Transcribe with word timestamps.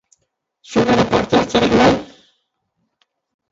Zuk 0.71 0.89
ere 0.93 1.05
parte 1.11 1.41
hartzerik 1.43 1.77
nahi? 1.83 1.93